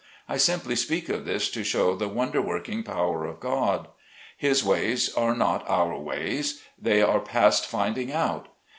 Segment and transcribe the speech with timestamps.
[0.27, 3.87] I simply speak of this to show the wonder working power of God.
[4.35, 6.63] His ways are not our ways.
[6.81, 8.47] They are past finding out.